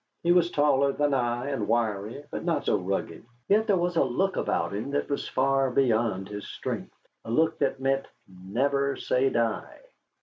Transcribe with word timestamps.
He 0.23 0.31
was 0.31 0.49
taller 0.49 0.91
than 0.93 1.13
I, 1.13 1.49
and 1.51 1.67
wiry, 1.67 2.25
but 2.31 2.43
not 2.43 2.65
so 2.65 2.75
rugged. 2.75 3.23
Yet 3.47 3.67
there 3.67 3.77
was 3.77 3.97
a 3.97 4.03
look 4.03 4.35
about 4.35 4.73
him 4.73 4.89
that 4.89 5.07
was 5.11 5.27
far 5.27 5.69
beyond 5.69 6.27
his 6.27 6.47
strength. 6.47 6.97
A 7.23 7.29
look 7.29 7.59
that 7.59 7.79
meant, 7.79 8.07
never 8.27 8.95
say 8.95 9.29
die. 9.29 9.79